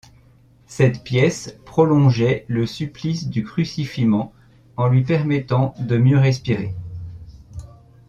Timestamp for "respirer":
6.17-6.73